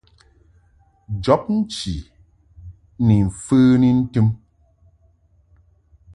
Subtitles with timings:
[1.23, 1.95] Jɔbnchi
[3.05, 4.27] ni mfəni ntɨm.